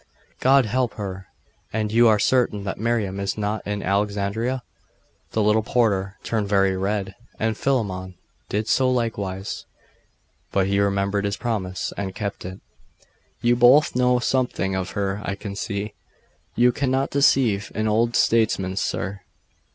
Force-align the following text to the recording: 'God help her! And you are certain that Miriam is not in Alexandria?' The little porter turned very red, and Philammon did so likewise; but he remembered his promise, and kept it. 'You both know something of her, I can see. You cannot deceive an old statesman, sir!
'God 0.39 0.65
help 0.65 0.95
her! 0.95 1.27
And 1.71 1.91
you 1.91 2.07
are 2.07 2.17
certain 2.17 2.63
that 2.63 2.79
Miriam 2.79 3.19
is 3.19 3.37
not 3.37 3.61
in 3.67 3.83
Alexandria?' 3.83 4.63
The 5.33 5.43
little 5.43 5.61
porter 5.61 6.17
turned 6.23 6.47
very 6.49 6.75
red, 6.75 7.13
and 7.39 7.55
Philammon 7.55 8.15
did 8.49 8.67
so 8.67 8.89
likewise; 8.89 9.67
but 10.51 10.65
he 10.65 10.79
remembered 10.79 11.23
his 11.25 11.37
promise, 11.37 11.93
and 11.97 12.15
kept 12.15 12.45
it. 12.45 12.61
'You 13.41 13.55
both 13.55 13.95
know 13.95 14.17
something 14.17 14.73
of 14.73 14.93
her, 14.97 15.21
I 15.23 15.35
can 15.35 15.55
see. 15.55 15.93
You 16.55 16.71
cannot 16.71 17.11
deceive 17.11 17.71
an 17.75 17.87
old 17.87 18.15
statesman, 18.15 18.77
sir! 18.77 19.21